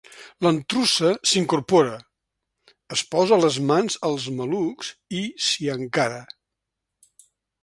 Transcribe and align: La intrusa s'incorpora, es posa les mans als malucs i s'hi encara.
La 0.43 0.51
intrusa 0.53 1.09
s'incorpora, 1.31 1.99
es 2.97 3.03
posa 3.13 3.39
les 3.43 3.61
mans 3.73 3.99
als 4.11 4.27
malucs 4.41 4.91
i 5.19 5.23
s'hi 5.51 5.71
encara. 5.77 6.21